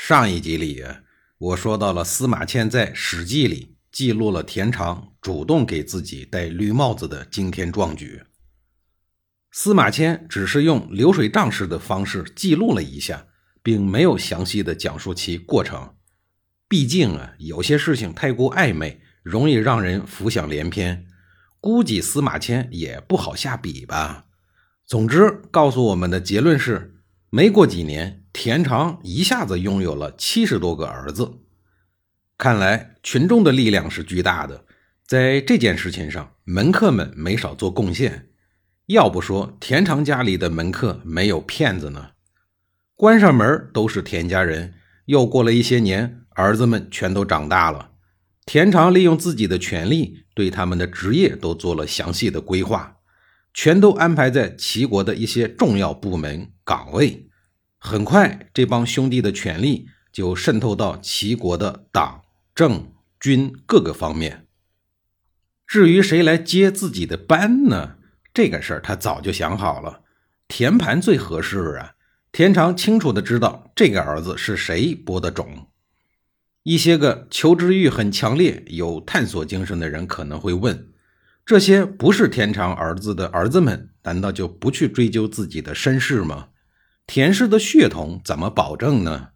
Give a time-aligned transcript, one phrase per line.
[0.00, 0.84] 上一集里，
[1.38, 8.22] 我说到了司马迁在《史记》里记录了田常主动给自己戴绿帽子的惊天壮举。
[9.50, 13.26] 司马迁只是用流水账式的方式记录了一下，
[13.60, 15.96] 并没有详细的讲述其过程。
[16.68, 21.06] 毕竟啊，有些事情太过暧昧，容易让人浮想联翩。
[21.60, 24.26] 估计司马迁也不好下笔吧。
[24.86, 26.94] 总之，告诉我们的结论是。
[27.30, 31.40] 没过几年，田常一下子拥有了七十多个儿子。
[32.36, 34.64] 看来群众的力量是巨大的，
[35.04, 38.28] 在这件事情上，门客们没少做贡献。
[38.86, 42.10] 要不说田常家里的门客没有骗子呢？
[42.94, 44.74] 关上门都是田家人。
[45.06, 47.90] 又过了一些年，儿子们全都长大了。
[48.46, 52.98] 田常利用自己的权力，对他们的职业都做了详细的规划。
[53.52, 57.27] 全都安排在齐国的一些重要部门岗位。
[57.78, 62.22] 很快，这帮兄弟的权力就渗透到齐国的党、
[62.54, 64.46] 政、军各个方面。
[65.66, 67.96] 至于谁来接自己的班呢？
[68.34, 70.02] 这个事儿他早就想好了，
[70.48, 71.94] 田盘最合适啊。
[72.30, 75.68] 田常清楚的知道这个儿子是谁播的种。
[76.62, 80.92] 一些个求知欲很强烈、有探索精神的人可能会问。
[81.46, 86.48] 这些不是田常儿子的儿子们，难道就不去追究自己的身世吗？
[87.08, 89.28] 田氏的血统怎么保证呢？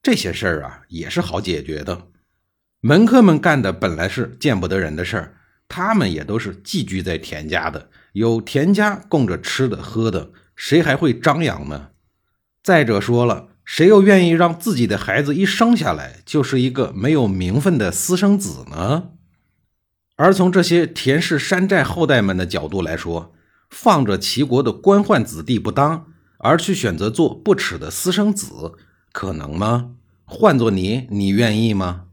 [0.00, 2.06] 这些事儿啊，也是好解决的。
[2.80, 5.34] 门客们干的本来是见不得人的事儿，
[5.66, 11.88] 他们也都是寄居在田家的，有田家供着吃的喝的，谁还会张扬呢？
[12.62, 19.08] 再者说了，谁又愿意让自己的孩子一生下来就是一个没有名分的私生子呢？
[20.14, 23.34] 而从这些田氏山寨后代们的角度来说，
[23.68, 26.11] 放着齐国的官宦子弟不当，
[26.42, 28.72] 而去选择做不耻的私生子，
[29.12, 29.92] 可能吗？
[30.24, 32.06] 换做你，你愿意吗？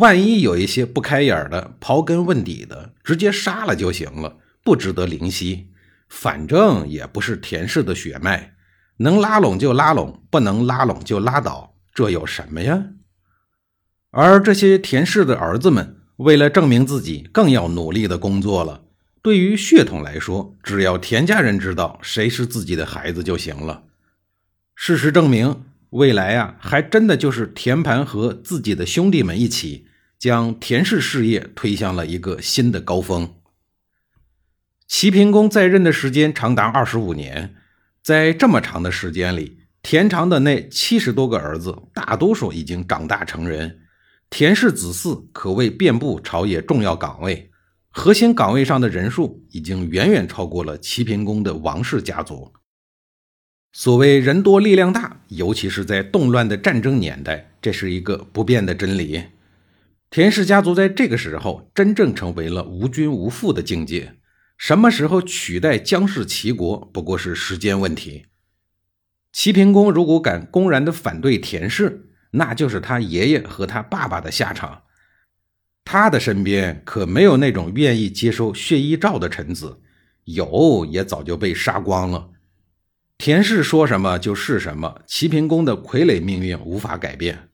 [0.00, 5.68] 万一有一些不开眼的、刨根问底的，直接杀了就行了，不值得灵犀。
[6.08, 8.54] 反正也不是田氏的血脉，
[8.98, 12.86] 能拉拢就拉拢，不能拉拢就拉倒，这有什么呀？
[14.10, 15.96] 而这些田氏的儿子们。
[16.16, 18.85] 为了证明自己，更要努力的工作了。
[19.26, 23.82] 对于血统来说，只要田家人知道谁是自己的孩子就行了。
[24.76, 33.34] 事实证明，未来啊，还真的就是田盘和自己的兄弟们一起，将田氏事业推向了一个新的高峰。
[34.86, 37.56] 齐平公在任的时间长达二十五年，
[38.04, 43.80] 在这么长的时间里，田常的那七十多个儿子，大多数已经长大成人。
[44.30, 47.50] 田氏子嗣可谓遍布朝野重要岗位，
[47.98, 52.52] 核心岗位上的人数已经远远超过了齐平公的王氏家族。
[53.72, 59.24] 所谓人多力量大，尤其是在动乱的战争年代，这是一个不变的真理。
[60.10, 64.16] 田氏家族在这个时候真正成为了无君无父的境界，
[64.58, 68.26] 什么时候取代姜氏齐国，不过是时间问题。
[69.32, 74.82] 齐平公如果敢公然的反对田氏，那就是他爷爷和他爸爸的下场。
[75.88, 79.78] 他的身边可没有那种愿意接受血衣诏的臣子，
[80.24, 82.30] 有也早就被杀光了。
[83.16, 87.50] 田氏说什么就是什么，齐平公的傀儡命运无法改变。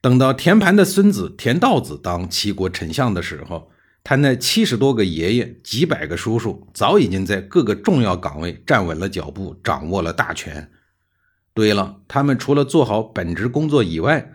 [0.00, 3.68] 等到田盘的孙子田道子当齐国丞相的时候，
[4.04, 10.70] 他那七十多个爷爷、几百个叔叔，早已经在各个重要岗位站稳了脚步，掌握了大权。
[11.52, 14.33] 对了，他们除了做好本职工作以外，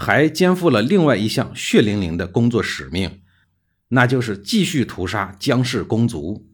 [0.00, 3.20] 还肩负了另外一项血淋淋的工作使命，
[3.88, 6.46] 那就是继续屠杀姜氏公族。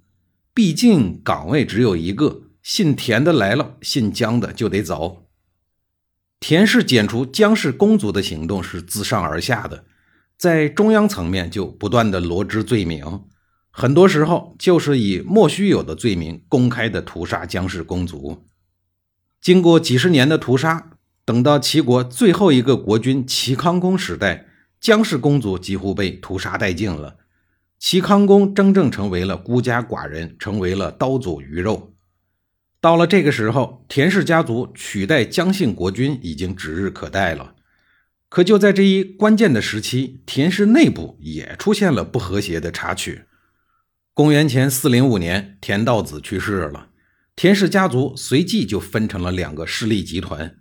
[0.54, 5.26] 毕竟岗位只有一个，姓田的来了，姓姜的就得走。
[6.40, 9.84] 田氏剪除姜氏公族的行动是自上而下的，
[10.38, 13.24] 在中央层面就不断的罗织罪名，
[13.70, 18.46] 很多时候就是以莫须有的罪名公开的屠杀姜氏公族。
[19.42, 20.93] 经过几十年的屠杀，
[21.24, 24.46] 等到齐国最后一个国君齐康公时代，
[24.80, 27.16] 姜氏公族几乎被屠杀殆尽了。
[27.78, 31.94] 齐康公真正成为了孤家寡人，成为了刀俎鱼肉。
[32.80, 37.54] 到了这个时候，田氏家族取代姜姓国君已经指日可待了。
[38.28, 43.22] 可就在这一关键的时期，田氏内部也出现了不和谐的插曲。
[44.12, 46.88] 公元前四零五年，田道子去世了，
[47.34, 50.56] 田氏家族随即就分成了两个势力集团，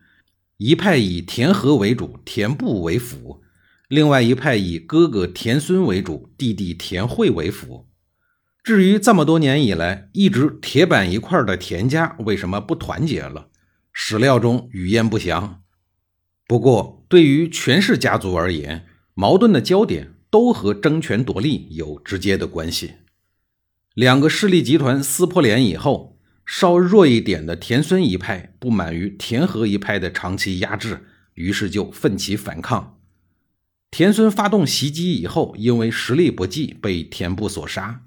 [0.57, 3.41] 一派以田和为主，田部为辅；
[3.87, 7.87] 另外一派以哥哥田孙为主，弟弟田惠为辅。
[8.63, 13.49] 至于这么多年以来一直铁板一块的田家为什么不团结了，
[13.91, 15.61] 史料中语焉不详。
[16.47, 22.93] 不过，对于权氏家族而言，矛盾的焦点都和争权夺利有直接的关系。
[23.93, 26.12] 两个势力集团撕破脸以后，
[26.45, 31.05] 稍弱一点的田孙一派不满于田和一派的长期压制，
[31.35, 32.99] 于是就奋起反抗。
[33.89, 38.03] 田孙发动袭击以后，因为实力不济，被田部所杀。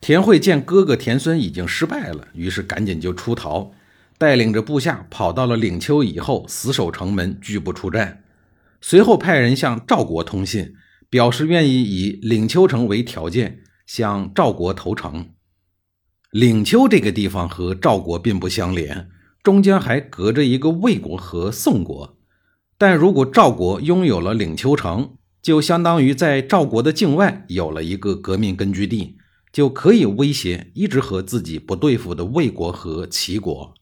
[0.00, 3.72] 田惠见哥哥田孙已经失败了，于是赶紧就出逃。
[4.18, 8.24] 带领着部下跑到了领丘以后，死守城门，拒不出战。
[8.80, 10.74] 随后派人向赵国通信，
[11.08, 15.30] 表示愿意以领丘城为条件向赵国投诚。
[16.36, 19.08] 领丘这个地方和赵国并不相连，
[19.42, 22.18] 中间还隔着一个魏国和宋国。
[22.76, 29.16] 但如果赵国拥有了领丘城，就相当于在赵国的境外有了一个革命根据地，
[29.50, 33.72] 就可以威胁一直和自己不对付的魏国和齐国。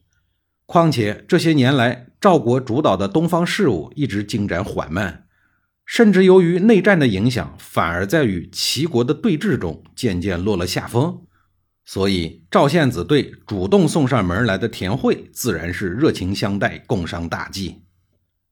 [0.65, 5.25] 况且这些年来，赵国主导的东方事务一直进展缓慢，
[5.85, 11.23] 甚至由于内战的影响，反而在与齐国的对峙中渐渐落了下风。
[11.85, 17.83] 所以赵献子对主动送上门来的田惠，自然是热情相待，共商大计。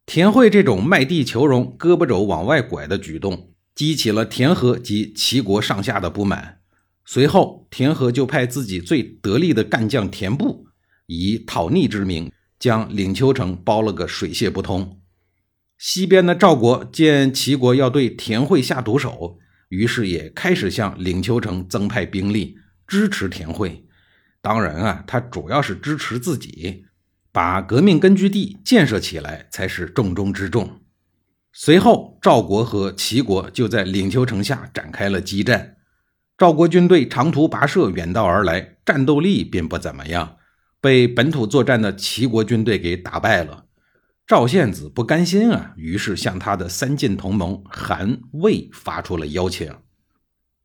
[0.05, 6.58] 田惠这种卖地求荣、胳膊肘往外拐的举动，激起了田和及齐国上下的不满。
[7.05, 10.67] 随后，田和就派自己最得力的干将田部。
[11.06, 15.00] 以讨逆之名，将领丘城包了个水泄不通。
[15.79, 19.38] 西边的赵国见齐国要对田惠下毒手，
[19.69, 22.56] 于是也开始向领丘城增派兵力，
[22.87, 23.87] 支持田惠。
[24.40, 26.87] 当然啊，他主要是支持自己，
[27.31, 30.81] 把革命根据地建设起来才是重中之重。
[31.52, 35.76] 随后，赵国和齐国就在领丘城下展开了激战。
[36.38, 40.38] 赵国军队长途跋涉，远道而来，战斗力并不怎么样。
[40.81, 43.67] 被本土作战的齐国军队给打败了，
[44.26, 49.73] 赵献子不甘心啊，于是向他的三晋同盟韩魏发出了邀请。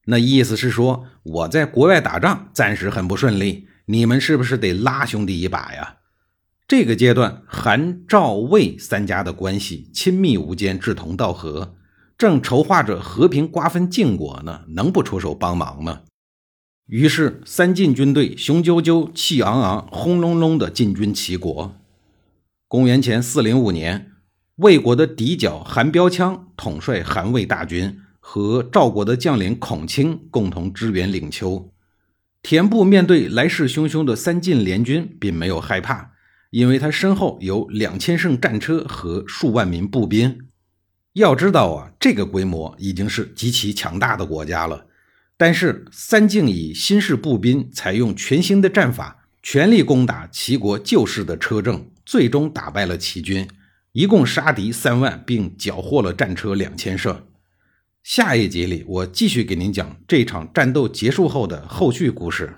[0.10, 5.98] 那意思是说，我在国外打仗暂时很不顺利，你们是不是得拉兄弟一把呀？
[6.66, 11.76] 这个阶段，韩赵魏三家的关系亲密无间，志同道合，
[12.18, 16.02] 正筹划着和平瓜分晋国呢，能不出手帮忙吗？
[16.88, 21.76] 于是，三晋军队雄赳赳、气昂昂、轰隆隆地进军齐国。
[22.70, 24.12] 公元前四零五年，
[24.56, 28.00] 魏国的嫡角韩彪羌统帅韩魏大军，
[28.30, 31.72] 和赵国的将领孔卿共同支援领丘。
[32.44, 36.12] 田部面对来势汹汹的三晋联军，并没有害怕，
[36.50, 40.40] 因为他身后有两千乘战车和数万名步兵。
[41.14, 44.88] 要知道啊，这个规模已经是极其强大的国家了。
[45.38, 53.48] 但是三晋以新式步兵，采用全新的战法，全力攻打齐国旧式的车阵，最终打败了齐军，
[53.94, 57.24] 一共杀敌三万，并缴获了战车两千乘。
[58.08, 62.56] 下一集里，我继续给您讲这场战斗结束后的后续故事。